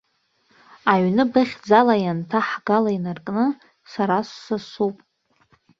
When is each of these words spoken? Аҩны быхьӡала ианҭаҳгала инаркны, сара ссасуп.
Аҩны 0.91 1.23
быхьӡала 1.31 1.95
ианҭаҳгала 2.03 2.91
инаркны, 2.97 3.45
сара 3.91 4.17
ссасуп. 4.27 4.97